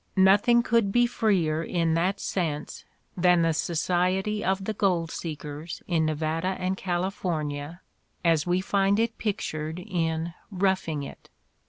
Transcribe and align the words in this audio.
Nothing 0.17 0.63
could 0.63 0.91
be 0.91 1.05
freer 1.05 1.61
in 1.61 1.93
that 1.93 2.19
sense 2.19 2.85
than 3.15 3.43
the 3.43 3.53
society 3.53 4.43
of 4.43 4.63
the 4.65 4.73
gold 4.73 5.11
seekers 5.11 5.83
in 5.87 6.07
Nevada 6.07 6.55
and 6.57 6.75
California 6.75 7.81
as 8.25 8.47
we 8.47 8.61
find 8.61 8.99
it 8.99 9.19
pictured 9.19 9.77
in 9.79 10.33
''Rough 10.51 10.87
ing 10.87 11.03
It." 11.03 11.29